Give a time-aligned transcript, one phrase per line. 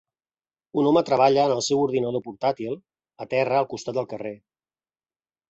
[0.83, 2.73] Un home treballa en el seu ordinador portàtil
[3.27, 4.35] a terra al costat del carrer.